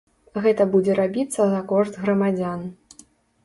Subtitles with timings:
[0.45, 2.69] Гэта будзе рабіцца за кошт грамадзян.